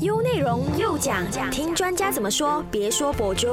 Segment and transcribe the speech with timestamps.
[0.00, 3.48] 优内容又讲，听专家怎么说，别说博主。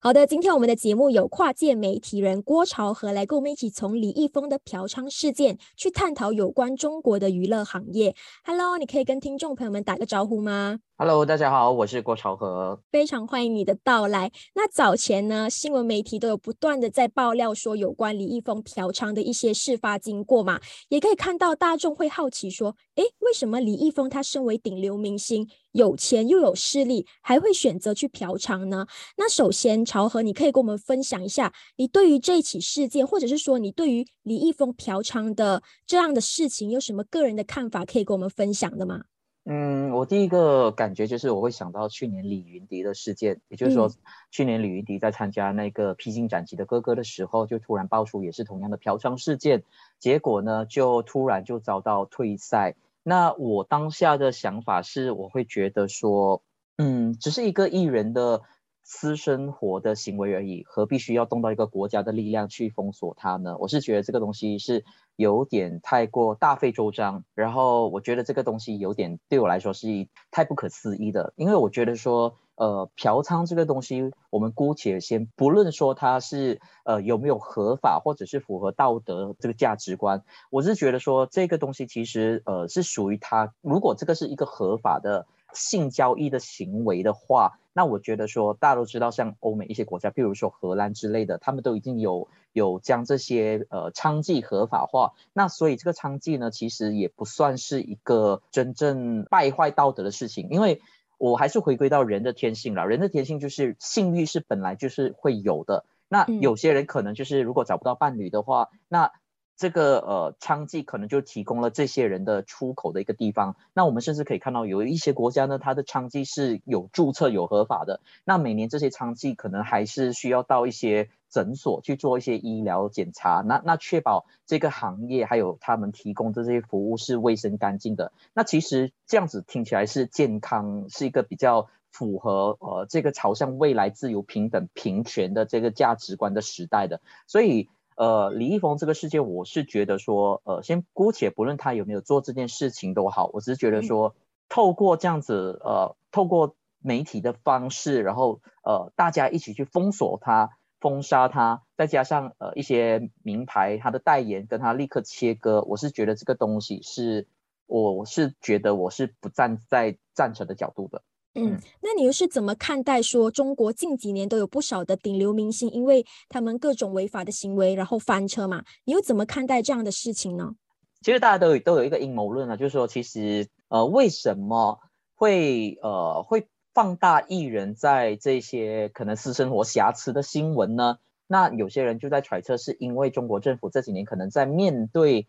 [0.00, 8.16] 好的，今天我们的节目有跨界媒体人郭朝和来跟我们一起从李易峰的嫖娼事件去探讨有关中国的娱乐行业。
[8.44, 14.32] Hello，你可以跟听众朋友们打个招呼吗？Hello，大家好，我是郭朝和，非常欢迎你的到来。
[14.54, 28.86] 那早前呢，新闻媒体都有不断的在爆料说有关李易峰嫖娼的一些事发经过嘛，也可以看到大众会好奇说，诶，为什么李易峰他身为顶流明星，有钱又有势力，还会选择去嫖娼呢？
[29.18, 39.02] 那首先，朝和，你可以跟我们分享一下，你对于这起事件，或者是说你对于李易峰嫖娼的这样的事情，有什么个人的看法可以跟我们分享的吗？
[39.48, 43.88] 嗯，我第一个感觉就是我会想到去年李云迪的事件，也就是说，
[44.32, 49.62] 去年李云迪在参加那个披荆斩棘的哥哥的时候，就突然爆出也是同样的嫖娼事件，
[50.00, 52.74] 结果呢，就突然就遭到退赛。
[53.04, 56.42] 那我当下的想法是，我会觉得说，
[56.76, 58.42] 嗯，只是一个艺人的。
[58.88, 63.56] 私生活的行为而已，何必需要动到一个国家的力量去封锁它呢？
[63.58, 64.84] 我是觉得这个东西是
[65.16, 69.88] 有点太过大费周章，然后我觉得这个东西有点对我来说是
[70.30, 85.26] 太不可思议的，因为我觉得说，呃，嫖娼这个东西，我们姑且先不论说它是呃有没有合法或者是符合道德这个价值观，我是觉得说这个东西其实呃是属于他，如果这个是一个合法的。
[85.56, 95.14] 性交易的行为的话，那我觉得说大家都知道，像欧美一些国家，譬如说荷兰之类的，他们都已经有有将这些呃娼妓合法化。
[95.32, 100.80] 那所以这个娼妓呢，其实也不算是一个真正败坏道德的事情，因为
[101.18, 105.84] 我还是回归到人的天性了，人的天性就是性欲是本来就是会有的。
[106.08, 109.10] 那有些人可能就是如果找不到伴侣的话，那
[109.56, 113.56] 这个呃娼妓可能就提供了这些人的出口的一个地方。
[113.72, 118.00] 那我们甚至可以看到，有一些国家呢，它的娼妓是有注册、有合法的。
[118.24, 128.12] 那每年这些娼妓可能还是需要到一些诊所去做一些医疗检查，那那确保这个行业还有他们提供的这些服务是卫生干净的。
[128.34, 137.00] 那其实这样子听起来是健康，是一个比较符合呃这个朝向未来自由、平等、平权的这个价值观的时代的。
[137.26, 137.70] 所以。
[137.96, 144.14] 呃，李易峰这个事件，我是觉得说，呃，先姑且不论他有没有做这件事情都好，我只是觉得说，
[144.48, 157.26] 透过这样子，呃，透过媒体的方式，然后呃，大家一起去封锁他、封杀他，再加上呃一些名牌他的代言跟他立刻切割，我是觉得这个东西是，
[157.66, 161.02] 我是觉得我是不站在赞成的角度的。
[161.38, 168.64] 嗯，那你又是怎么看待说中国近几年都有不少的顶流明星，因为他们各种违法的行为，然后翻车嘛？
[168.84, 170.54] 你又怎么看待这样的事情呢？
[171.02, 174.80] 其实大家都有都有一个阴谋论啊，就是说，其实呃，为什么
[175.14, 180.96] 会呃会放大艺人在这些可能私生活瑕疵的新闻呢？
[181.26, 185.28] 那有些人就在揣测，是因为中国政府这几年可能在面对。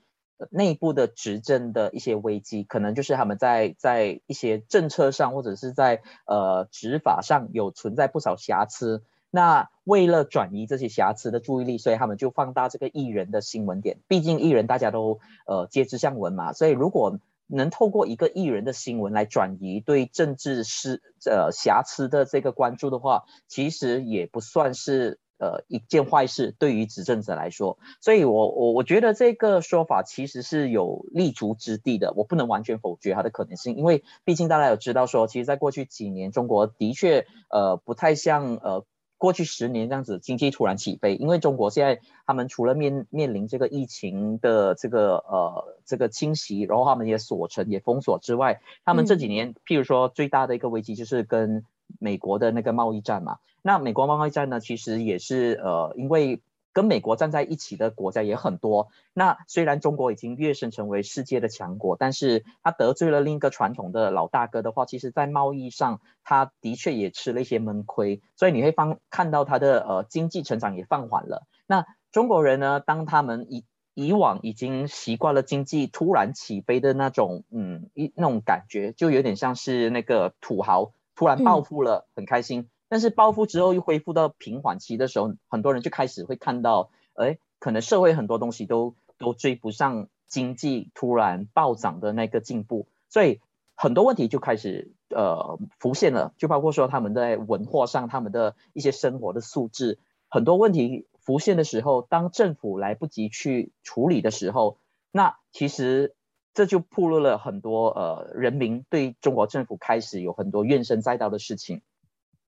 [0.52, 9.04] 内部的执政的一些危机，可能就是他们在在一些政策上或者是在呃执法上有存在不少瑕疵。
[9.32, 13.98] 那为了转移这些瑕疵的注意力，所以他们就放大这个艺人的新闻点。
[14.08, 25.20] 毕竟艺人大家都呃皆知向闻嘛，所以如果能透过一个艺人的新闻来转移对政治失呃瑕疵的这个关注的话，其实也不算是。
[25.40, 38.84] 呃，一件坏事对于执政者来说，所以我我我觉得这个说法其实是有立足之地的，我不能完全否决它的可能性，因为毕竟大家有知道说，其实，在过去几年，中国的确呃不太像呃
[39.20, 51.64] 过去十年这样子经济突然起飞，因为中国现在他们除了面面临这个疫情的这个呃这个侵袭，然后他们也锁城也封锁之外，他们这几年譬如说最大的一个危机就是跟。
[52.00, 56.42] 美国的那个贸易战嘛，那美国贸易战呢，其实也是呃，因为
[56.74, 58.90] 跟美国站在一起的国家也很多。
[59.14, 68.22] 那虽然中国已经跃升成为世界的强国，但是他得罪了另一个传统的老大哥的话，其实在贸易上他的确也吃了一些闷亏。
[68.36, 71.48] 所以你会方看到他的呃经济成长也放缓了。
[71.66, 73.64] 那中国人呢，当他们以
[73.96, 80.92] 以往已经习惯了经济突然起飞的那种嗯一那种感觉，就有点像是那个土豪。
[81.18, 82.70] 突然暴富了，很开心。
[82.88, 93.42] 但是暴富之后又恢复到平缓期的时候，很多人就开始会看到，哎，可能社会很多东西都都追不上经济突然暴涨的那个进步，所以
[93.76, 96.34] 很多问题就开始呃浮现了。
[96.38, 99.98] 就包括说他们在文化上，他们的一些生活的素质，
[100.30, 104.78] 很多问题浮现的时候，当政府来不及去处理的时候，
[105.12, 106.14] 那其实。
[106.58, 111.84] 这就暴露了很多呃人民对中国政府开始有很多怨声载道的事情。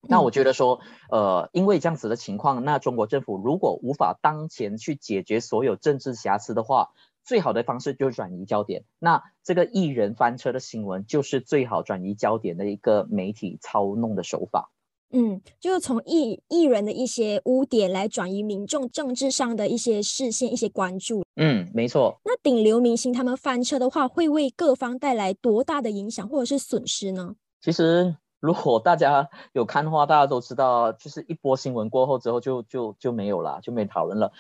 [0.01, 0.79] 那我觉得说，
[1.11, 6.89] 呃，因为这样子的情况，那中国政府如果无法当前去解决所有政治瑕疵的话，
[7.23, 8.83] 最好的方式就是转移焦点。
[8.97, 14.71] 那这个艺人翻车的新闻，就是最好转移焦点的一个媒体操弄的手法。
[15.11, 21.23] 嗯，就是从艺艺人的一些污点来转移民众政治上的一些视线、一些关注。
[21.35, 22.19] 嗯，没错。
[22.23, 27.35] 那顶流明星他们翻车的话，会为各方带来多大的影响或者是损失呢？
[27.61, 28.15] 其实。
[28.41, 34.31] 如果大家有看的话，大家都知道，就是一波新闻过后之后，就就就没有了，就没讨论了。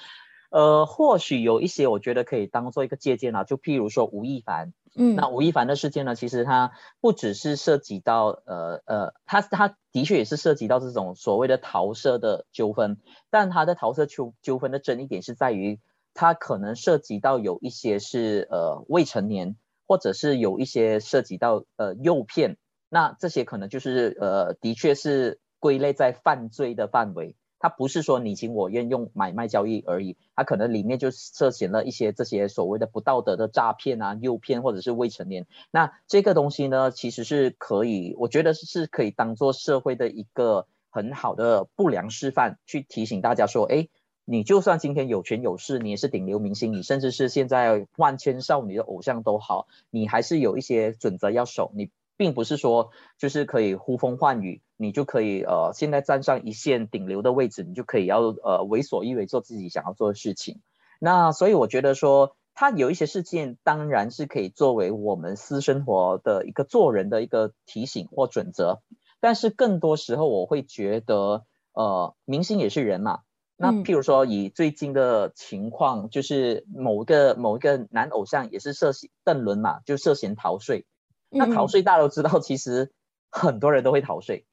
[0.49, 12.97] 呃，或许有一些我觉得可以当做一个借鉴啊，就譬如说吴亦凡，嗯，那吴亦凡的事件呢，其实他不只是涉及到呃呃，他他的确也是涉及到这种所谓的桃色的纠纷，
[13.29, 15.79] 但他的桃色纠纠纷的争议点是在于，
[16.13, 19.55] 他可能涉及到有一些是呃未成年，
[19.87, 22.57] 或者是有一些涉及到呃诱骗。
[22.91, 35.45] 那这些可能就是呃，的确是归类在犯罪的范围，它不是说你情我愿用买卖交易而已，它可能里面就涉嫌了一些这些所谓的不道德的诈骗啊、诱骗或者是未成年。
[35.69, 43.89] 那这个东西呢，其实是可以，我觉得是可以当做社会的一个很好的不良示范，去提醒大家说，哎，
[44.25, 51.89] 你就算今天有权有势，你也是顶流明星，你甚至是现在万千少女的偶像都好，你还是有一些准则要守，你。
[52.19, 60.59] 并不是说就是可以呼风唤雨，你就可以呃现在站上一线顶流的位置，你就可以要呃为所欲为做自己想要做的事情。
[60.99, 68.81] 那所以我觉得说，他有一些事件当然是可以作为我们私生活的一个做人的一个提醒或准则，
[69.21, 73.21] 但是更多时候我会觉得呃明星也是人嘛。
[73.55, 80.85] 那譬如说以最近的情况，就是某个某一个男偶像也是涉嫌邓伦嘛，就涉嫌逃税。
[81.29, 82.91] 那逃税大家都知道，其实
[83.29, 84.47] 很多人都会逃税，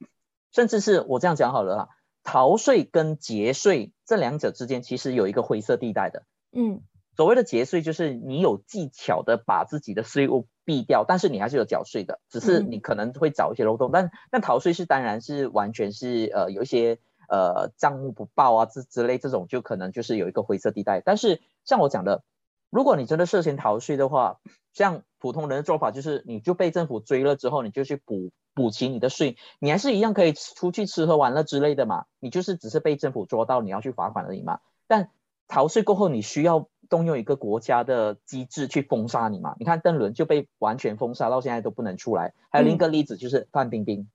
[0.51, 1.89] 甚至是我这样讲好了哈，
[2.23, 6.23] 逃税跟节税这两者之间其实有一个灰色地带的。
[6.51, 6.81] 嗯，
[7.15, 13.89] 所谓的节税就是你有技巧的把自己的税务避掉，但是你还是有缴税的，只是你可能会找一些漏洞。
[13.91, 21.01] 但但逃税是当然是完全是呃有一些呃账目不报啊之之类这种就可能就是有一个灰色地带。
[21.01, 22.23] 但是像我讲的。
[22.69, 24.39] 如果你真的涉嫌逃税的话，
[24.73, 32.05] 像普通人的做法就是，你就被政府追了之后，你就去补补齐你的税，你还是一样可以出去吃喝玩乐之类的嘛。
[32.19, 34.59] 你就是只是被政府捉到，你要去罚款而已嘛。
[34.85, 35.09] 但
[35.47, 39.55] 逃税过后，你需要动用一个国家的机制去封杀你嘛。
[39.59, 42.33] 你看邓伦就被完全封杀，到现在都不能出来。
[42.49, 44.09] 还有另一个例子就是范冰冰，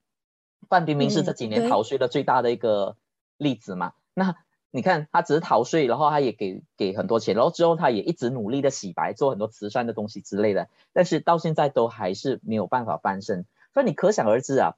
[0.68, 2.96] 范冰冰是这几年逃税的最大的一个
[3.38, 3.94] 例子嘛。
[4.12, 4.36] 那。
[4.74, 13.44] 你看，他只是逃税，然后他也给给很多钱，然后之后他也一直努力的洗白，做很多慈善的东西之类的，但是到现在都还是没有办法翻身。
[13.74, 14.76] 所以你可想而知啊，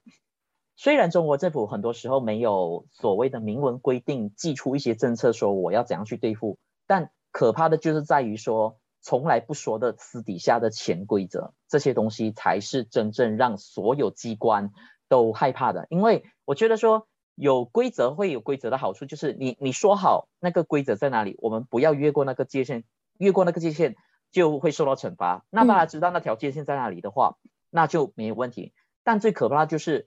[0.74, 6.58] 虽然中国政府很多时候没有所谓的明文规定，寄出一些政策说我要怎样去对付，
[6.88, 14.72] 但可怕的就是在于说从来不说的私底下的潜规则，这些东西才是真正让所有机关
[15.08, 15.86] 都害怕的。
[15.88, 17.06] 因为我觉得说。
[17.34, 22.84] 有规则会有规则的好处，就是你你说好那个规则在哪里，我们不要越过那个界限，
[23.18, 23.96] 越过那个界限
[24.30, 25.44] 就会受到惩罚。
[25.50, 27.36] 那大家知道那条界限在哪里的话，
[27.70, 28.72] 那就没有问题。
[29.02, 30.06] 但最可怕的就是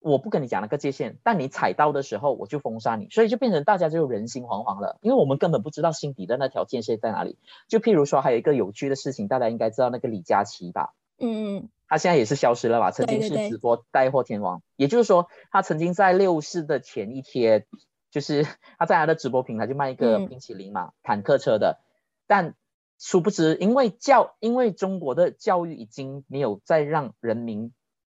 [0.00, 7.38] 我不跟你讲那个界限，但你踩到的时候我就封杀你，所以就变成大家就人心惶惶了，因为我们根本不知道心底的那条界限在哪里。
[7.66, 10.94] 就譬如说还有一个有趣的事情，大家应该知道那个李佳琦吧？
[11.18, 11.68] 嗯嗯。
[11.88, 12.90] 他现在也是消失了吧？
[12.90, 17.66] 曾经是直播带货天王，也就是说，他曾经在六四的前一天，
[18.10, 18.44] 就是
[18.78, 21.80] 他在他的直播平台就卖一个冰淇淋嘛，坦克车的。
[22.26, 22.54] 但
[22.98, 27.72] 殊不知，因为教，因为中国的教育已经没有再让人民，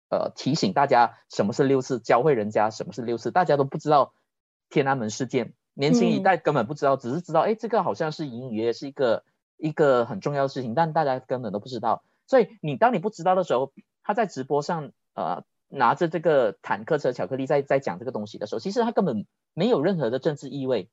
[0.09, 4.13] 呃，提醒大家什么是六四，教会人家什么是六四，大家都不知道
[4.69, 9.23] 天安门事件，年轻一代根本不知道，只是知道，哎，这个好像是隐约是一个
[9.57, 12.01] 一个很重要的事情，但大家根本都不知道。
[12.29, 20.91] 所以你当你不知道的时候，他在直播上呃拿着这个坦克车巧克力在在讲这个东西的时候，其实他根本没有任何的政治意味，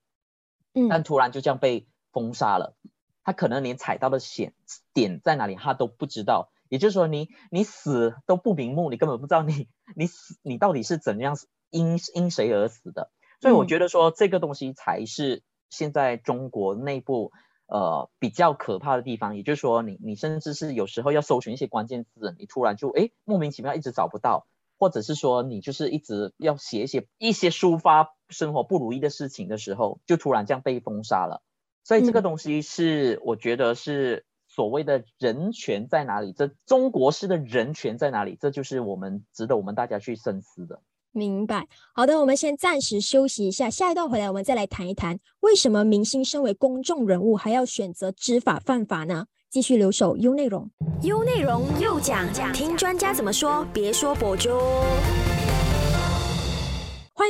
[0.72, 2.74] 嗯，但突然就这样被封杀了，
[3.22, 4.54] 他可能连踩到的险
[4.94, 11.36] 点在哪里他都不知道，也就是说你你死都不瞑目，你根本不知道你你死你到底是怎样
[11.68, 13.10] 因因谁而死的，
[13.42, 17.30] 所以我觉得说这个东西才是现在中国内部。
[17.66, 24.46] 呃，比较可怕的地方，也就是说，你你甚至是有时候要搜寻一些关键字，你突然就哎莫名其妙一直找不到，
[24.78, 31.42] 或者是说你就是一直要写一些一些抒发生活不如意的事情的时候，就突然这样被封杀了。
[31.82, 36.32] 所以这个东西是我觉得是所谓的人权在哪里？
[36.32, 38.36] 这中国式的人权在哪里？
[38.40, 40.80] 这就是我们值得我们大家去深思的。
[41.16, 41.66] 明白。
[41.94, 49.26] 好的，我们先暂时休息一下，下一段回来我们再来谈一谈，为什么明星身为公众人物还要选择知法犯法呢？
[49.48, 50.68] 继续留守优内容，
[51.02, 54.50] 优内容又讲讲，听专家怎么说，别说博主。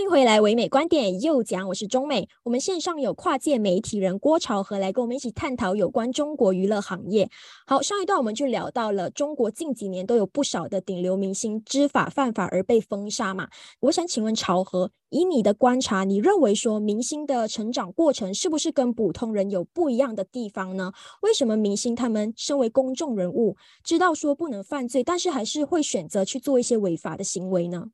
[0.09, 2.29] 回来，唯美观点又讲，我是中美。
[2.45, 7.29] 我们线上有跨界媒体人郭朝和来跟我们一起探讨有关中国娱乐行业。
[7.67, 13.49] 好，上一段我们就聊到了中国近几年都有不少的顶流明星知法犯法而被封杀嘛。
[13.81, 20.93] 我想请问朝和，以你的观察，你认为说明星的成长过程是不是跟普通人有不一样的地方呢？
[21.23, 27.87] 为什么明星他们身为公众人物，知道说不能犯罪，但是还是会选择去做一些违法的行为呢？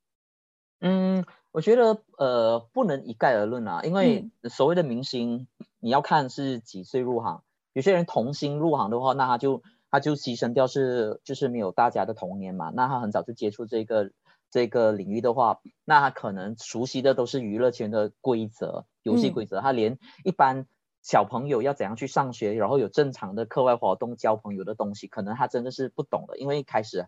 [0.81, 1.25] 嗯。
[1.53, 5.47] 我觉得呃不能一概而论啊，因为所谓的明星，
[5.81, 7.43] 你要看是几岁入行。
[7.75, 12.73] 有些人童星入行的话，那他就他就牺牲掉是就是没有大家的童年嘛。
[12.75, 14.13] 那他很早就接触这个
[14.51, 19.61] 这个领域的话，那他可能熟悉的都是娱乐圈的规则、游戏规则。
[19.61, 20.67] 他连一般
[21.03, 27.07] 小朋友要怎样去上学，然后有正常的课外活动、交朋友的东西，可能他真的是不懂的，因为一开始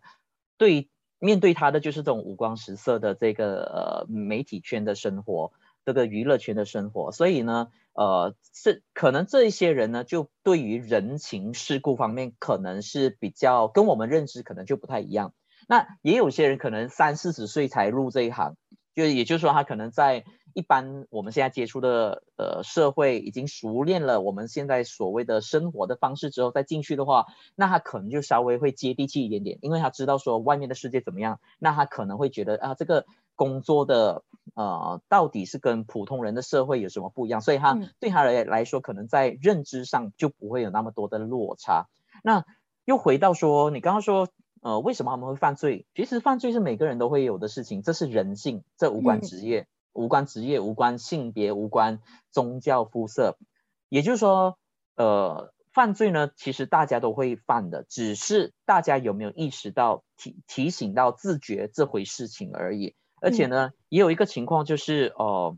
[0.58, 0.90] 对。
[1.24, 5.52] 面对他的就是这种五光十色的这个呃媒体圈的生活，
[5.86, 15.32] 这个娱乐圈的生活，所以呢，呃，这可能这一些人呢，就对于人情世故方面，可能是比较跟我们认知可能就不太一样。
[15.66, 18.56] 那也有些人可能三四十岁才入这一行，
[18.94, 20.24] 就也就是说他可能在。
[20.54, 34.22] 一般我们现在接触的呃社会已经熟练了我们现在所谓的生活的方式之后再进去的话，那他可能就稍微会接地气一点点，因为他知道说外面的世界怎么样，那他可能会觉得啊这个工作的
[34.54, 41.88] 呃到底是跟普通人的社会有什么不一样，所以他对他来来说可能在认知上就不会有那么多的落差。
[42.22, 42.44] 那
[42.84, 44.28] 又回到说你刚刚说
[44.62, 45.84] 呃为什么他们会犯罪？
[45.96, 49.66] 其实犯罪是每个人都会有的事情，这是人性，这无关职业。
[49.94, 53.38] 无关职业，无关性别，无关宗教肤色，
[53.88, 54.58] 也就是说，
[54.96, 62.94] 呃，犯罪呢，其实大家都会犯的，只是大家有没有意识到提提醒到自觉这回事情而已。
[63.20, 65.56] 而且呢，也有一个情况就是，哦，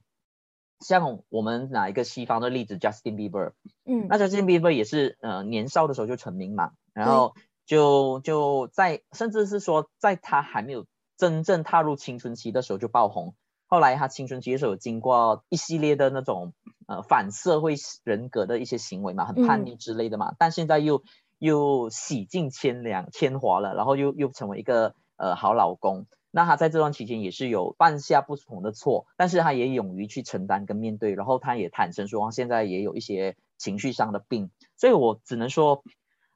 [0.78, 3.52] 像我们拿一个西方的例子，Justin Bieber，
[3.84, 13.34] 嗯，那 Justin Bieber 也是，呃，年少的时候就成名嘛，然后就就在，甚至是说，在他还没有真正踏入青春期的时候就爆红。
[13.66, 16.54] 后来他青春期的时候经过一系列的那种
[16.86, 21.02] 呃反社会人格的一些行为嘛，很叛逆之类的嘛，但现在又
[21.38, 26.06] 又洗尽千良千华了，然后又又成为一个呃好老公。
[26.30, 35.82] 那他在这段期间也是有犯下不同的错，但是他也勇于去承担跟面对，然后他也坦诚说现在也有一些情绪上的病，所以我只能说。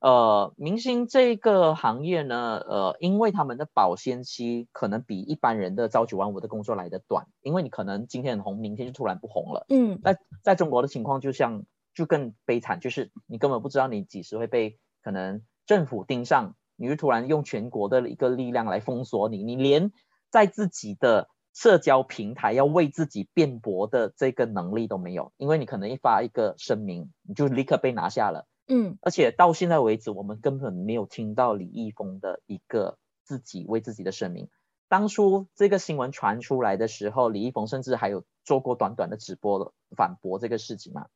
[0.01, 9.67] 呃，明星这个行业呢，呃，因为他们的保鲜期可能比一般人的朝九晚五的工作来的短，因为你可能今天很红，明天就突然不红了。
[9.69, 11.65] 嗯，那在中国的情况就像
[11.95, 19.93] 就更悲惨，就是你根本不知道你几时会被可能政府盯上，你就突然用全国的一个力量来封锁你，你连
[20.31, 28.47] 在自己的社交平台要为自己辩驳的这个能力都没有，因为你可能一发一个声明，你就立刻被拿下了。
[28.73, 34.49] 嗯，而且到现在为止，我们根本没有听到李易峰的一个自己为自己的声明。
[34.87, 41.09] 当初这个新闻传出来的时候，李易峰甚至还有做过短短的直播反驳这个事情嘛。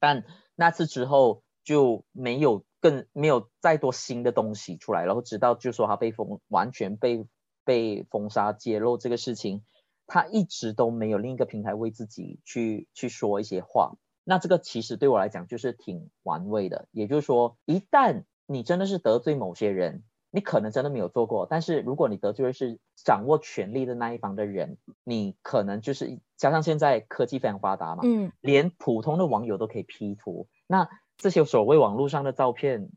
[0.00, 0.24] 但
[0.56, 7.24] 那次之后就没有更没有再多新的东西出来，然后直到就说他被封，完全被
[7.64, 9.62] 被封杀揭露这个事情，
[10.08, 13.94] 他一直都没有另一个平台为自己去去说一些话。
[14.24, 32.88] 那这个其实对我来讲就是挺玩味的，也就是说，一旦你真的是得罪某些人，你可能真的没有做过，但是如果你得罪的是掌握权力的那一方的人，你可能就是加上现在科技非常发达嘛，嗯，连普通的网友都可以 P 图，那这些所谓网络上的照片，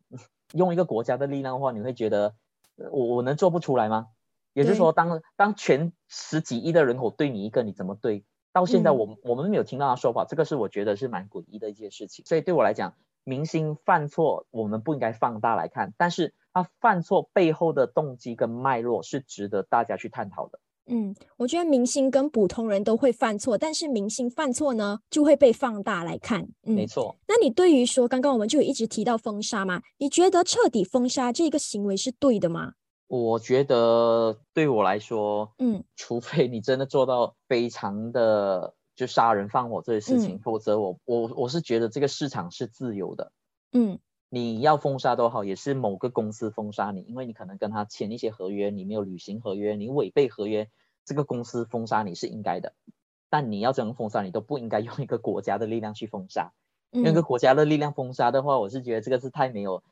[0.53, 2.36] 用一个国家的力量的话，你会觉得
[2.77, 4.07] 我我能做不出来吗？
[4.53, 8.24] 也就是说，当当全十几亿的人口对你一个，你怎么对？
[8.60, 12.26] 到现在，我我们没有听到他说法，这个是我觉得是蛮诡异的一件事情。
[12.26, 20.60] 所以对我来讲，明星犯错，我们不应该放大来看，但是他犯错背后的动机跟脉络是值得大家去探讨的。
[20.90, 26.48] 嗯，我觉得明星跟普通人都会犯错，但是明星犯错呢，就会被放大来看。
[26.62, 27.16] 没错。
[27.28, 29.82] 那你对于说刚刚我们就一直提到封杀嘛？
[29.98, 32.74] 你觉得彻底封杀这个行为是对的吗？
[33.08, 43.32] 我觉得对我来说，嗯，除非你真的做到非常的就杀人放火这些事情，否则我我我是觉得这个市场是自由的，
[43.72, 44.00] 嗯，
[44.30, 50.70] 你要封杀都好，也是某个公司封杀你，因为你可能跟他签一些合约，你没有履行合约，你违背合约，
[51.06, 52.74] 这个公司封杀你是应该的。
[53.30, 56.52] 但你要怎样封杀，你都不应该用一个国家的力量去封杀。
[56.92, 59.84] 用一个国家的力量封杀的话，我是觉得这个是太没有、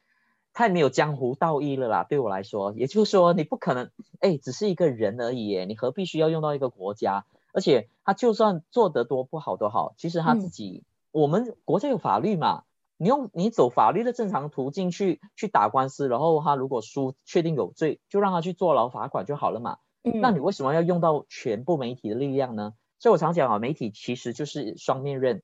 [0.55, 2.03] 太没有江湖道义了啦。
[2.03, 7.25] 对我来说，也就是说，你不可能，哎，只是一个人而已，你何必需要用到一个国家？
[7.53, 12.63] 而且他就算做得多不好都好，其实他自己，我们国家有法律嘛。
[12.97, 19.79] 你用你走法律的正常途径去去打官司，然后他如果输，确定有罪，就让他去坐牢罚款就好了嘛。
[20.01, 22.74] 那你为什么要用到全部媒体的力量呢？
[22.97, 25.43] 所以我常讲啊，媒体其实就是双面刃，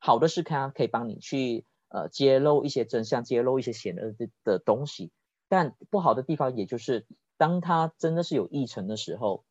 [0.00, 5.10] 好的是看可以帮你去呃揭露一些真相，揭露一些险恶的的东西，
[5.48, 9.44] 但不好的地方也就是当他真的是有议程的时候，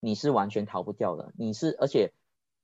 [0.00, 1.32] 你是完全逃不掉的。
[1.36, 2.12] 你是而且。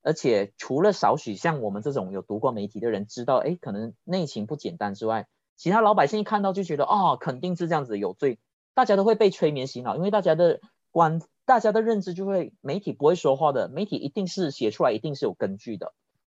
[0.03, 8.39] 而且除了少许像我们这种有读过媒体的人知道，哎，可能内情不简单之外，其他老百姓一看到就觉得，哦，肯定是这样子有罪，
[8.73, 10.61] 大家都会被催眠洗脑，因为大家的
[10.93, 15.93] 观，大家的认知就会，媒体不会说话的，媒体一定是写出来，一定是有根据的，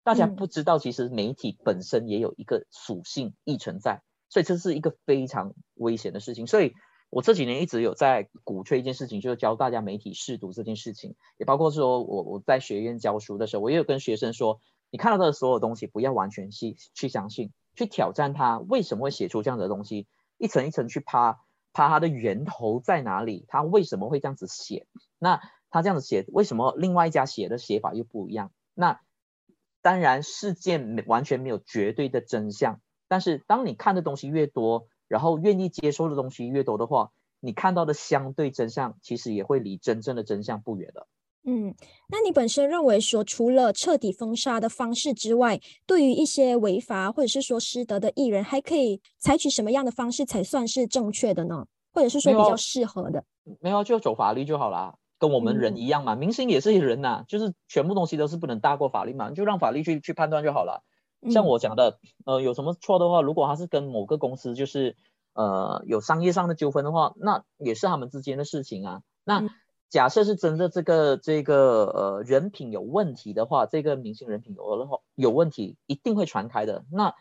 [0.10, 6.74] 大家不知道其实媒体本身也有一个属性亦存在，所以这是一个非常危险的事情，所以。
[7.12, 14.60] 我这几年一直有在鼓吹一件事情，就是教大家媒体试读这件事情，也包括说我我在学院教书的时候，我也有跟学生说，
[14.92, 20.06] 你看到的所有东西不要完全去去相信，去挑战它为什么会写出这样的东西，
[20.38, 21.40] 一层一层去扒
[21.72, 24.86] 扒它的源头在哪里，它为什么会这样子写，
[25.18, 28.52] 那他这样子写，为什么另外一家写的写法又不一样？
[28.76, 29.02] 那
[29.82, 34.88] 当然事件没完全没有绝对的真相，但是当你看的东西越多。
[35.10, 37.10] 然后愿意接收的东西越多的话，
[37.40, 41.08] 你看到的相对真相其实也会离真正的真相不远的。
[41.46, 41.74] 嗯，
[42.10, 51.66] 那你本身认为说，除了彻底封杀的方式之外，对于一些违法或者是说失德的艺人，还可以采取什么样的方式才算是正确的呢？
[51.92, 53.26] 或者是说比较适合的？
[53.60, 60.84] 没有，就走法律就好啦，跟我们人一样嘛，明星也是人呐，就是全部东西都是不能大过法律嘛，就让法律去去判断就好了。
[61.30, 64.96] 像我讲的，呃，有什么错的话，如果他是跟某个公司就是
[65.34, 69.02] 呃有商业上的纠纷的话，那也是他们之间的事情啊。
[69.26, 69.50] 那
[69.90, 76.86] 假设是真的这个这个呃人品有问题的话，这个明星人品有的话有问题，一定会传开的。
[76.90, 77.14] 那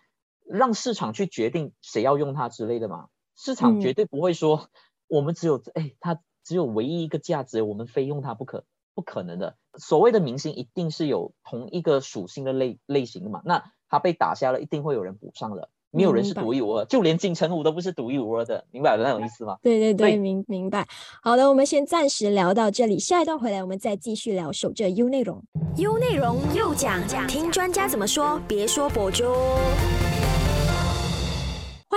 [0.47, 4.69] 让市场去决定谁要用它之类的嘛，市场绝对不会说
[5.09, 9.55] 我们只有哎它只有唯一一个价值，我们非用它不可，不可能的。
[9.77, 13.63] 所谓的明星一定是有同一个属性的类类型的嘛，那。
[13.91, 15.71] 他被打下了，一定会有人补上的。
[15.91, 19.57] 没有人是独一无二，就连金城武都不是独一无二的，明白那种意思吗？
[19.63, 20.87] 对对对，明明白。
[21.23, 25.43] 好的，我们先暂时聊到这里，下一段回来我们再继续聊守着 U 内容。
[25.79, 29.25] U 内容又讲讲，听专家怎么说，别说博主。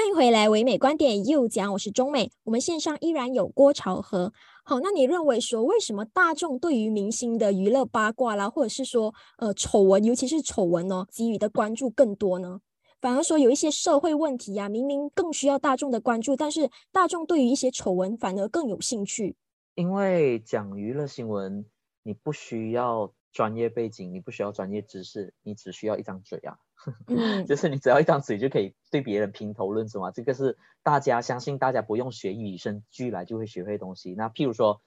[0.02, 2.32] 欢迎回来，唯美观点又讲，我是中美。
[2.44, 4.34] 我们线上依然有郭朝和。
[4.64, 12.62] 好，那你认为说，为什么大众对于明星的娱乐八卦啦，或者是说，呃，丑闻，尤其是丑闻呢，给予的关注更多呢？
[13.00, 19.36] 反而说有一些社会问题呀，明明更需要大众的关注，但是大众对于一些丑闻反而更有兴趣。
[19.76, 21.64] 因为讲娱乐新闻，
[22.02, 26.58] 你不需要专业背景，你不需要专业知识，你只需要一张嘴啊。
[27.48, 34.14] 就是你只要一张嘴就可以对别人评头论足嘛，这个是大家相信，大家不用学与生俱来就会学会东西。
[34.16, 34.82] 那譬如说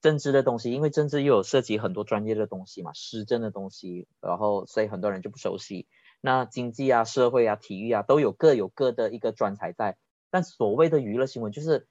[0.00, 5.86] 政治的东西，因为政治又有涉及很多专业的东西嘛，施政的东西，然后所以很多人就不熟悉。
[6.20, 9.96] 那经济啊、社会啊、体育啊，都有各有各的一个专才在。
[10.30, 11.86] 但所谓的娱乐新闻，就是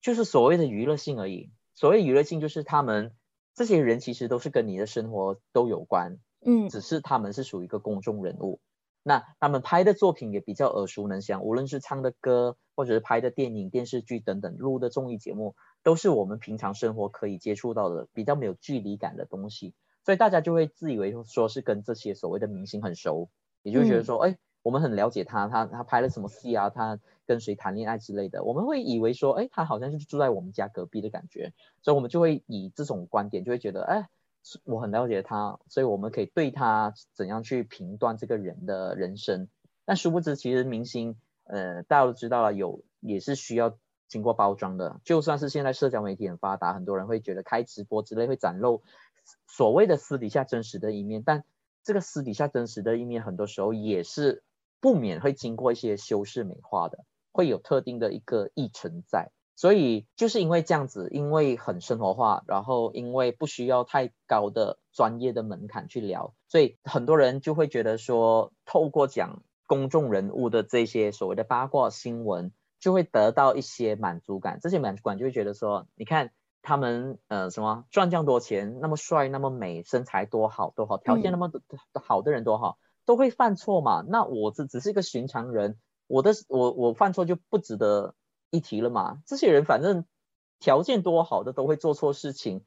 [0.00, 1.50] 就是所谓的娱乐性而已。
[1.74, 3.12] 所谓娱乐性，就是他们
[3.54, 8.60] 这些人其实都是跟你的生活都有关，嗯，只是他们是属于一个公众人物。
[9.02, 19.72] 那他们拍的作品也比较耳熟能详，无论是唱的歌，或者是拍的电影、电视剧等等，录的综艺节目，都是我们平常生活可以接触到的，比较没有距离感的东西，
[20.04, 23.30] 所以大家就会自以为说是跟这些所谓的明星很熟，
[23.62, 34.08] 也就觉得说，哎，我们很了解他，他他拍了什么戏啊，他跟谁谈恋爱之类的，我们会以为说，哎，他好像是住在我们家隔壁的感觉，所以我们就会以这种观点就会觉得，哎。
[34.64, 39.48] 我很了解他，所以我们可以对他怎样去评断这个人的人生。
[39.84, 43.76] 但殊不知，其实明星，呃，大家都知道了，有也是需要
[44.08, 45.00] 经过包装的。
[45.04, 48.82] 就算是现在社交媒体很发达，很多人会觉得开直播之类会展露
[49.46, 51.44] 所谓的私底下真实的一面，但
[51.82, 54.42] 这个私底下真实的一面，很多时候也是
[54.80, 59.30] 不免会经过一些修饰美化的，会有特定的一个意存在。
[59.60, 74.60] 所以就是因为这样子，因为很生活化，然后因为不需要太高的专业的门槛去聊，所以很多人就会觉得说，透过讲公众人物的这些所谓的八卦新闻，就会得到一些满足感。
[74.62, 81.52] 这些满足感就会觉得说，你看他们呃什么赚这样多钱，那么帅，那么美，身材多好多好，条件那么
[81.92, 84.02] 好的人多好，都会犯错嘛。
[84.08, 88.14] 那我只只是一个寻常人，我的我我犯错就不值得
[88.50, 89.22] 一提了嘛。
[89.26, 90.04] 这些人反正
[90.58, 92.64] 条件多好的都会做错事情。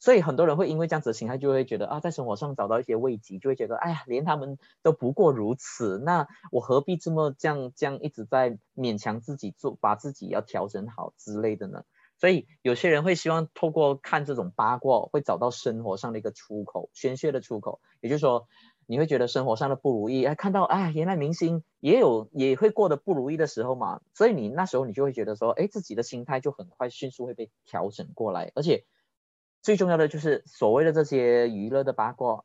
[0.00, 11.82] 所以很多人会因为这样子的心态，就会觉得啊，在生活上找到一些慰藉，就会觉得，哎呀，连他们都不过如此，那我何必这么这样这样一直在勉强自己做，把自己要调整好之类的呢？
[12.16, 17.80] 所以有些人会希望透过看这种八卦，会找到生活上的一个出口，宣泄的出口。
[18.00, 18.46] 也就是说，
[18.88, 28.84] 你会觉得生活上的不如意，哎，看到哎，原来明星也有也会过得不如意的时候嘛，所以你那时候你就会觉得说，哎，自己的心态就很快迅速会被调整过来，而且。
[29.60, 32.44] 最重要的就是所谓的这些娱乐的八卦，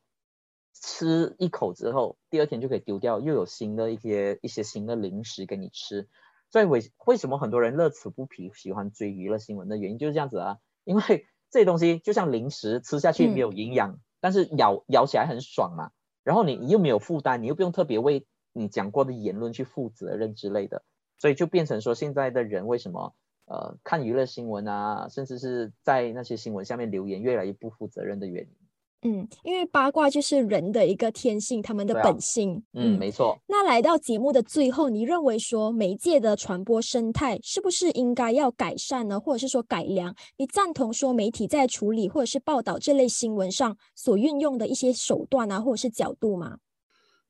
[0.74, 6.10] 吃一口之后，第二天就可以丢掉，又有新的一些一些新的零食给你吃。
[6.50, 15.92] 所以为为什么很多人乐此不疲，喜欢追娱乐新闻的原因就是这样子啊，因为这些东西就像零食，吃下去没有营养，但是咬咬起来很爽嘛。
[16.24, 20.84] 然后你你又没有负担，你又不用特别为你讲过的言论去负责任之类的，
[21.18, 23.14] 所以就变成说现在的人为什么？
[23.46, 28.63] 呃，看娱乐新闻啊，甚至是在那些新闻下面留言，越来越不负责任的原因。
[29.04, 32.64] 嗯，因为八卦就是人的一个天性，他们的本性。
[32.74, 33.38] 嗯，没错。
[33.48, 40.16] 那来到节目的最后，你认为说媒介的传播生态是不是应该要改善呢，或者是说改良？
[40.38, 46.58] 你赞同说媒体在处理或者是报道这类新闻上所运用的一些手段啊，或者是角度吗？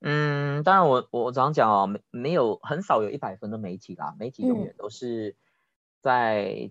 [0.01, 5.35] 嗯，当然，我我常讲哦，没没有很少有一百分的媒体啦，媒体永远都是。
[6.03, 6.69] 在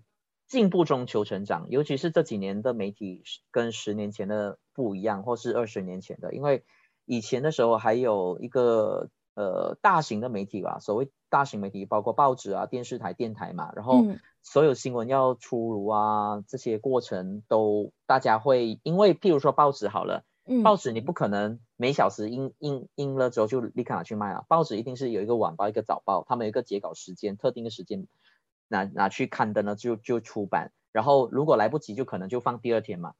[0.53, 6.63] 进步中求成长，尤其是这几年的媒体跟十年前的不一样，或是二十年前的，因为
[7.05, 14.05] 以前的时候还有一个呃大型的媒体吧，所谓大型媒体包括报纸啊、电视台、电台嘛，然后
[14.43, 20.23] 所有新闻要出炉啊，这些过程都大家会因为譬如说报纸好了，
[20.63, 28.05] 报纸你不可能每小时印印印了之后就立刻拿去卖啊，报纸一定是有一个晚报、一个早报，他们有一个截稿时间，特定的时间。
[28.73, 33.13] 拿拿去刊登了，就就出版，然后如果来不及，就可能就放第二天嘛。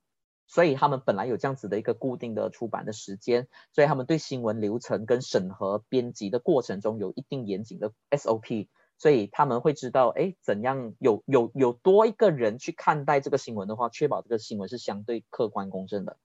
[0.48, 16.18] 所以他们本来有这样子的一个固定的出版的时间，所以他们对新闻流程跟审核编辑的过程中有一定严谨的 SOP，所以他们会知道，哎，怎样有有有多一个人去看待这个新闻的话，确保这个新闻是相对客观公正的。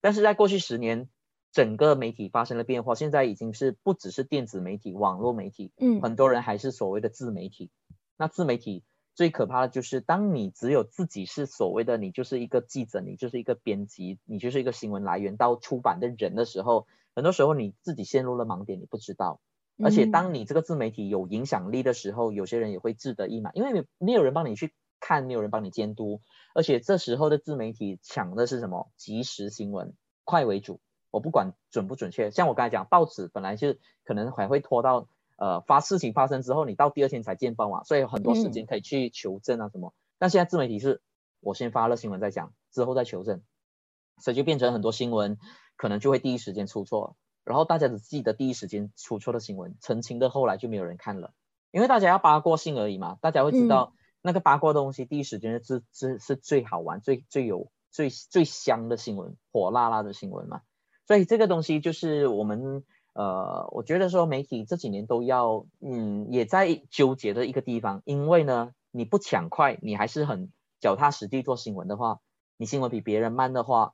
[0.00, 1.08] 但是在过去十年，
[1.50, 7.70] 整个媒体发生了变化，现在已经是不只是电子媒体、网络媒体，嗯，很多人还是所谓的自媒体。
[8.22, 8.84] 那自媒体
[9.16, 19.40] 最可怕的就是，当你只有自己是所谓的你就是一个记者，你就是一个编辑，你就是一个新闻来源到出版的人的时候，很多时候你自己陷入了盲点，你不知道。
[19.82, 26.22] 而且当你这个自媒体有影响力的时候，有些人也会志得意满，因为没有人帮你去看，没有人帮你监督。
[26.54, 28.92] 而且这时候的自媒体抢的是什么？
[28.96, 30.80] 即时新闻，快为主。
[31.10, 35.08] 我不管准不准确，像我刚才讲，报纸本来是可能还会拖到。
[35.42, 39.92] 呃，发事情发生之后，你到第二天才见报嘛，所以很多时间可以去求证啊什么。
[40.20, 41.02] 但现在自媒体是，
[41.40, 43.42] 我先发了新闻再讲，之后再求证，
[44.20, 45.38] 所以就变成很多新闻
[45.76, 51.32] 可能就会第一时间出错，然后大家只记得第一时间出错的新闻，澄清的后来就没有人看了，
[51.72, 60.60] 因为大家要八卦性而已嘛，大家会知道那个八卦东西第一时间是是是最好玩、最最有最最香的新闻，火辣辣的新闻嘛，
[61.08, 62.84] 所以这个东西就是我们。
[63.14, 72.20] 呃，我觉得说媒体这几年都要，嗯，也在纠结的一个地方，因为呢，你不抢快，你还是很脚踏实地做新闻的话，
[72.56, 73.92] 你新闻比别人慢的话，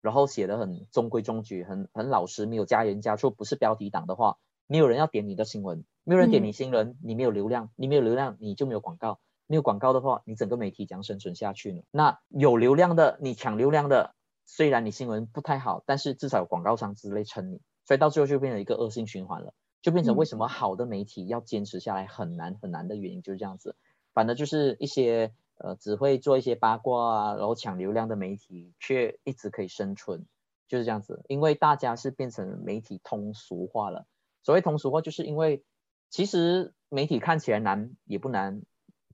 [0.00, 11.82] 然后写的很中规中矩，很很老实，没有加人加醋，不是标题党的话，没有人要点你的新闻，没有人点你新闻，你没有流量，你没有流量，你就没有广告，没有广告的话，你整个媒体将生存下去呢？
[11.90, 14.14] 那有流量的，你抢流量的，
[14.46, 17.60] 虽然你新闻不太好，但是至少有广告商之类撑你。
[17.84, 23.76] 所以到最后就变成一个恶性循环了，就变成为什么好的媒体要坚持下来很难很难的原因就是这样子。
[24.14, 30.24] 反正就是一些呃只会做一些八卦啊，然后抢流量的媒体却一直可以生存，
[30.66, 31.24] 就是这样子。
[31.28, 34.06] 因为大家是变成媒体通俗化了。
[34.42, 35.62] 所谓通俗化，就是因为
[36.08, 38.62] 其实媒体看起来难也不难，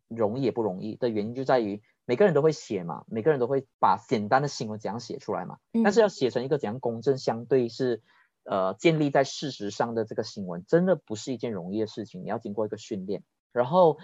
[0.06, 5.58] 容易也不容易的原因就在于每个人都会写嘛，每个人都会把简单的新闻怎样写出来嘛。
[5.82, 8.02] 但是要写成一个怎样公正相对是。
[8.44, 12.22] 呃，建立在事实上的这个新闻，真的不是一件容易的事情。
[12.22, 13.22] 你要经过一个训练，
[13.52, 13.98] 然后，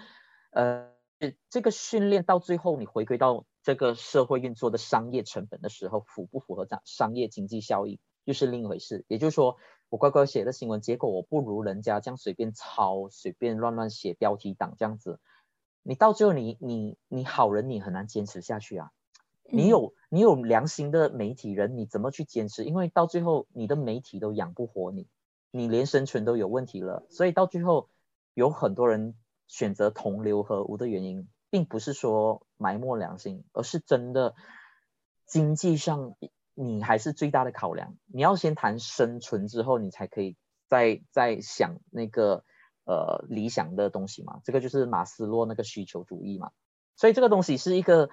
[0.51, 0.91] 呃，
[1.49, 9.05] 这个训练到最后，你回归到这个社会运作的商业成本的时候，符不符合这样商业经济效益，又是另一回事。
[9.07, 9.57] 也就是说，
[9.89, 15.19] 我乖乖写的新闻，结果我不如人家这样随便抄、随便乱乱写标题党这样子，
[15.81, 18.91] 你到最后你你你好人你很难坚持下去啊。
[19.49, 22.63] 你有你有良心的媒体人，你怎么去坚持？
[22.65, 25.07] 因为到最后你的媒体都养不活你，
[25.51, 27.05] 你连生存都有问题了。
[27.09, 27.89] 所以到最后
[28.33, 29.15] 有很多人
[29.47, 34.35] 选择同流合污的原因，并不是说埋没良心，而是真的
[35.25, 36.15] 经济上
[36.53, 37.95] 你还是最大的考量。
[38.05, 40.35] 你要先谈生存之后，你才可以
[40.67, 42.43] 再再想那个
[42.85, 44.41] 呃理想的东西嘛。
[44.43, 46.51] 这个就是马斯洛那个需求主义嘛。
[46.95, 48.09] 所以这个东西是一个。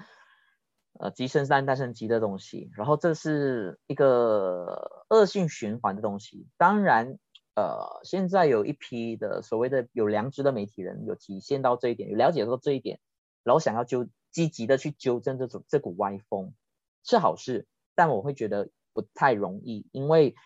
[0.97, 6.47] 呃，鸡生蛋，蛋生鸡的东西，然后这是一个恶性循环的东西。
[6.57, 7.19] 当然，
[7.57, 13.01] 呃，现在有一批的所谓的有良知的媒体人，有体现到这一点，有了解到这一点，
[13.43, 16.55] 然后想要纠积极的去纠正这种这股歪风，
[17.03, 17.67] 是好事。
[17.97, 20.37] 但我会觉得不太容易，因为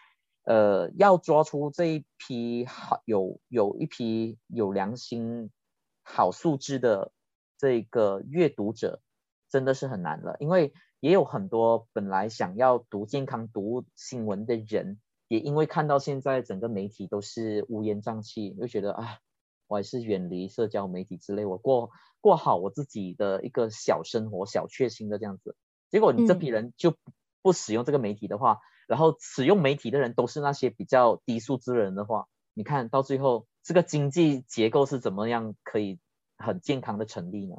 [0.45, 5.51] 呃，要抓出这一批好有有一批有良心、
[6.03, 7.13] 好素质的
[7.59, 9.03] 这个阅读者。
[9.51, 19.19] 真的是很难了，因为也有很多本来想要读健康、读新闻的人，也因为看到现在整个媒体都是乌烟瘴气，就觉得啊，
[19.67, 25.57] 我还是远离社交媒体之类，我过过好我自己的一个小生活、小确幸的这样子。
[25.91, 26.95] 结果你这批人就
[27.41, 35.99] 不使用这个媒体的话，然后使用媒体的人都是那些比较低素质的人的话，你看到最后这个经济结构是怎么样可以
[36.37, 37.57] 很健康的成立呢？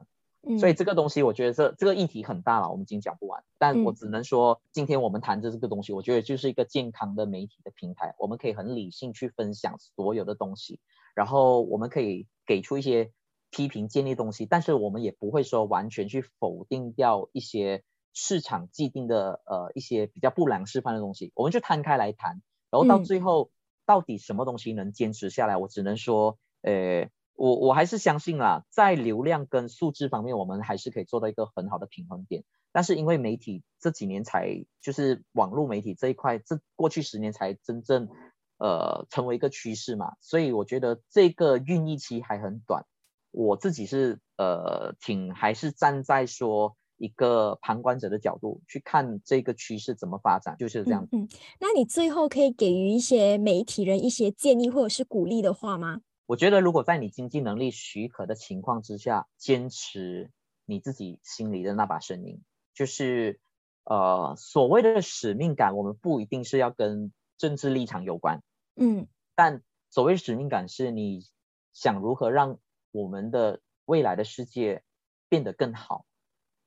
[0.57, 3.43] 所以这个东西，我觉得这这个议题很大了，我们已经讲不完。
[3.57, 10.79] 但我只能说，今天我们谈的这个东西，我觉得就是一个健康的媒体的平台，我们可以很理性去分享所有的东西，
[11.13, 13.11] 然后我们可以给出一些
[13.51, 23.51] 批评建立东西，但是我们也不会说完全去否定掉一些市场既定的呃一些比较不良示范的东西，我们就摊开来谈，然后到最后
[23.85, 27.09] 到底什么东西能坚持下来，我只能说，呃。
[27.39, 32.43] 我我还是相信啦，在流量跟素质方面，我们还是可以做到一个很好的平衡点。
[32.73, 38.09] 但是因为媒体这几年才就是网络媒体这一块，这过去十年才真正
[38.57, 42.85] 呃成为一个趋势嘛，所以我觉得这个孕育期还很短。
[43.31, 51.07] 我自己是呃挺还是站在说一个旁观者的角度去看这个趋势怎么发展，就是这样。
[51.13, 51.25] 嗯，
[51.61, 56.01] 那你最后可以给予一些媒体人一些建议或者是鼓励的话吗？
[56.29, 60.29] 我觉得，如果在你经济能力许可的情况之下，坚持
[60.63, 62.43] 你自己心里的那把声音，
[62.75, 63.39] 就是
[63.83, 68.43] 呃所谓的使命感，我们不一定是要跟政治立场有关，
[68.75, 71.25] 嗯，但所谓使命感是你
[71.73, 72.59] 想如何让
[72.91, 74.83] 我们的未来的世界
[75.29, 76.05] 变得更好，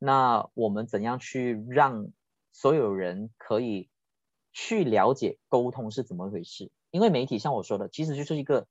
[0.01, 2.09] 那我们怎样去让
[2.51, 3.89] 所有人可以
[4.53, 6.73] 去了解沟通是怎么回事？
[6.91, 8.67] 因为媒体像我说的，其实就是一个。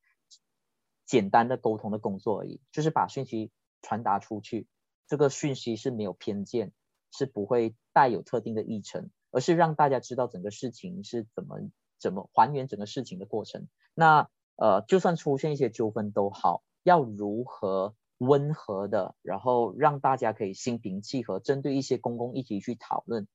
[1.11, 4.65] 简单的沟通的工作而已，就是把讯息传达出去。
[5.07, 6.71] 这个讯息是没有偏见，
[7.11, 11.57] 是不会带有特定的议程，而是让大家知道整个事情是怎么
[11.99, 13.67] 怎么还原整个事情的过程。
[13.93, 23.27] 那呃，就算出现一些纠纷都好，要如何温和的，然后让大家可以心平气和，针对一些公共议题去讨论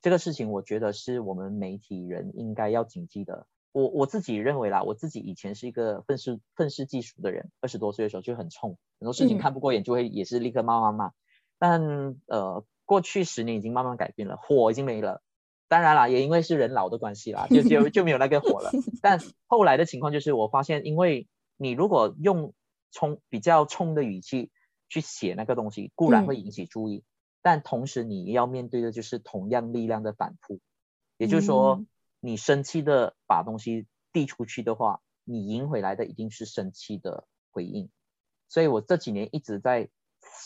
[0.00, 3.46] 这个事情，我觉得是我们媒体人应该要谨记的。
[3.72, 11.12] 我我自己认为啦，我自己以前是一个愤世愤世嫉俗的人，二十多岁的时候就很冲，很多事情看不过眼就会也是立刻骂骂骂。
[11.58, 15.22] 但呃，过去十年已经慢慢改变了，火已经没了。
[15.68, 18.70] 当然啦，也因为是人老的关系啦，就就就没有那个火了。
[19.00, 22.52] 但后来的情况就是，我发现，因为你如果用
[22.90, 24.50] 冲比较冲的语气
[24.90, 27.04] 去写那个东西，固然会引起注意，
[27.40, 30.60] 但同时你要面对的就是同样力量的反扑，
[31.16, 31.82] 也就是说。
[32.24, 37.90] 你生气的把东西递出去的话，你赢回来的一定是生气的回应。
[38.48, 39.90] 所以我这几年一直在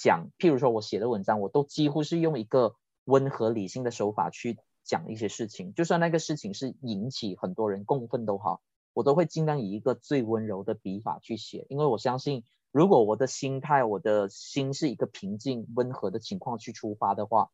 [0.02, 8.62] 想，譬如说我写的文章，我都几乎是用一个温和理性的手法去讲一些事情，就算那个事情是引起很多人共愤都好，
[8.94, 17.50] 我都会尽量以一个最温柔的笔法去写，因为我相信，如果我的心态、我的心是一个平静、温和的情况去出发的话。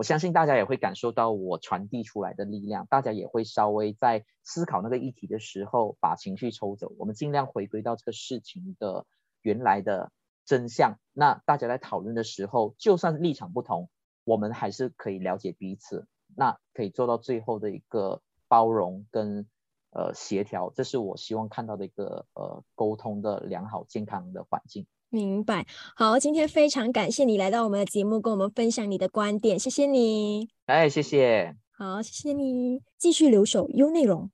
[0.00, 9.04] 我相信大家也会感受到我传递出来的力量，大家也会稍微在思考那个议题的时候把情绪抽走，我们尽量回归到这个事情的
[9.42, 10.10] 原来的
[10.46, 10.98] 真相。
[11.12, 13.90] 那大家在讨论的时候，就算立场不同，
[14.24, 19.46] 我们还是可以了解彼此，那可以做到最后的一个包容跟
[19.90, 24.86] 呃协调，这是我希望看到的一个呃沟通的良好健康的环境。
[25.10, 30.48] 明白，好，今天非常感谢你来到我们的节目，跟我们分享你的观点，谢谢你。
[30.66, 31.54] 哎，谢谢。
[31.76, 34.30] 好，谢谢你，继续留守优内容。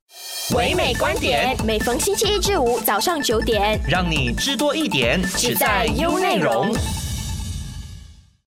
[0.54, 6.70] 唯美观点，每逢星期一至五早上九点，让你知多一点，只在优内容。